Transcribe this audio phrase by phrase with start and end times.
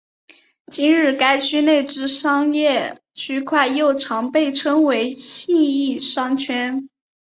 [0.71, 6.89] 今日该区内之商业区块又常被称为信义商圈。